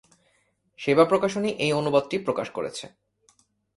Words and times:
সেবা 0.79 1.05
প্রকাশনী 1.05 1.49
এই 1.65 1.71
অনুবাদটি 1.73 2.15
প্রকাশ 2.17 2.47
করেছে। 2.49 2.85